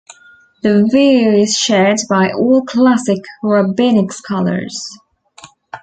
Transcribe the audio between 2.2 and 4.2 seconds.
all classic rabbinic